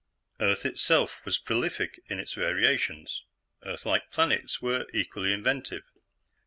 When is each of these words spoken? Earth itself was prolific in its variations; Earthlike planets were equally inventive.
Earth 0.39 0.65
itself 0.65 1.17
was 1.25 1.37
prolific 1.37 1.99
in 2.09 2.17
its 2.19 2.33
variations; 2.33 3.21
Earthlike 3.63 4.09
planets 4.09 4.59
were 4.59 4.87
equally 4.95 5.31
inventive. 5.31 5.83